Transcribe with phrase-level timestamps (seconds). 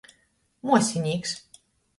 [0.69, 1.37] Muosinīks.